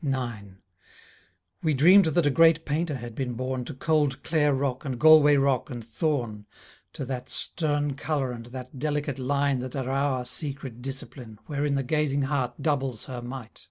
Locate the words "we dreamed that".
1.60-2.24